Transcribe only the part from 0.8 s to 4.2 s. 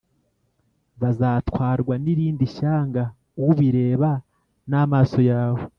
bazatwarwa n’irindi shyanga ubireba